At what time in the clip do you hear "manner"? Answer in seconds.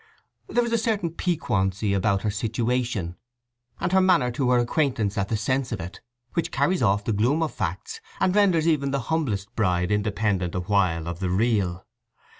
4.01-4.31